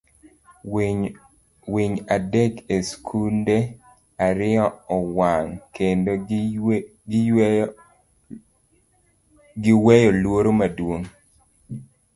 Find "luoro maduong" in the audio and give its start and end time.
10.21-11.07